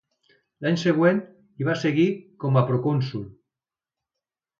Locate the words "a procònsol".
2.57-3.29